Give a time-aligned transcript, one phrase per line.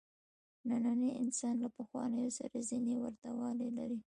[0.69, 3.99] نننی انسان له پخوانیو سره ځینې ورته والي لري.